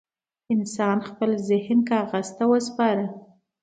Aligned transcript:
انسان 0.53 0.97
خپل 1.09 1.29
ذهن 1.49 1.77
کاغذ 1.89 2.27
ته 2.37 2.43
وسپاره. 2.51 3.05